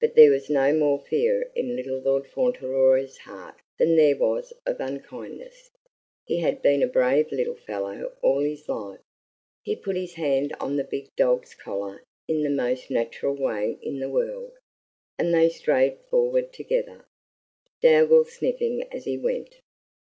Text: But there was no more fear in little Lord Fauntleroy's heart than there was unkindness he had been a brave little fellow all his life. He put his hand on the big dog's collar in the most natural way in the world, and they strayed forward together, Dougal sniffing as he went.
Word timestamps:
But 0.00 0.16
there 0.16 0.32
was 0.32 0.50
no 0.50 0.72
more 0.72 0.98
fear 0.98 1.52
in 1.54 1.76
little 1.76 1.98
Lord 2.00 2.26
Fauntleroy's 2.26 3.18
heart 3.18 3.54
than 3.78 3.94
there 3.94 4.16
was 4.16 4.52
unkindness 4.66 5.70
he 6.24 6.40
had 6.40 6.60
been 6.62 6.82
a 6.82 6.88
brave 6.88 7.30
little 7.30 7.54
fellow 7.54 8.12
all 8.22 8.40
his 8.40 8.68
life. 8.68 8.98
He 9.62 9.76
put 9.76 9.94
his 9.94 10.14
hand 10.14 10.52
on 10.58 10.74
the 10.74 10.82
big 10.82 11.14
dog's 11.14 11.54
collar 11.54 12.02
in 12.26 12.42
the 12.42 12.50
most 12.50 12.90
natural 12.90 13.36
way 13.36 13.78
in 13.82 14.00
the 14.00 14.10
world, 14.10 14.58
and 15.16 15.32
they 15.32 15.48
strayed 15.48 16.00
forward 16.10 16.52
together, 16.52 17.04
Dougal 17.80 18.24
sniffing 18.24 18.88
as 18.90 19.04
he 19.04 19.16
went. 19.16 19.60